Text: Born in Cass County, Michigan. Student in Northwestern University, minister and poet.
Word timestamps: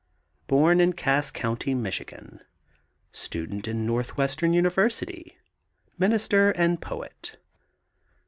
Born 0.47 0.79
in 0.81 0.93
Cass 0.93 1.29
County, 1.29 1.75
Michigan. 1.75 2.39
Student 3.11 3.67
in 3.67 3.85
Northwestern 3.85 4.51
University, 4.51 5.37
minister 5.95 6.49
and 6.49 6.81
poet. 6.81 7.37